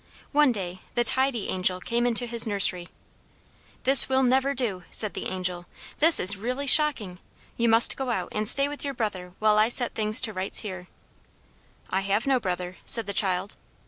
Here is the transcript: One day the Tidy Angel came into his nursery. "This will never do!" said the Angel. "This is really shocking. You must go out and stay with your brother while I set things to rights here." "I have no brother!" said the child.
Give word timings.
One 0.31 0.51
day 0.51 0.79
the 0.95 1.03
Tidy 1.03 1.47
Angel 1.49 1.79
came 1.79 2.07
into 2.07 2.25
his 2.25 2.47
nursery. 2.47 2.89
"This 3.83 4.09
will 4.09 4.23
never 4.23 4.55
do!" 4.55 4.83
said 4.89 5.13
the 5.13 5.27
Angel. 5.27 5.67
"This 5.99 6.19
is 6.19 6.35
really 6.37 6.65
shocking. 6.65 7.19
You 7.55 7.69
must 7.69 7.95
go 7.95 8.09
out 8.09 8.29
and 8.31 8.49
stay 8.49 8.67
with 8.67 8.83
your 8.83 8.95
brother 8.95 9.33
while 9.37 9.59
I 9.59 9.67
set 9.69 9.93
things 9.93 10.19
to 10.21 10.33
rights 10.33 10.61
here." 10.61 10.87
"I 11.91 12.01
have 12.01 12.25
no 12.25 12.39
brother!" 12.39 12.77
said 12.87 13.05
the 13.05 13.13
child. 13.13 13.57